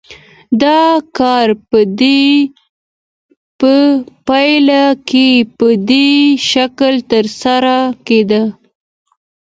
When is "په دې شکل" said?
5.57-6.93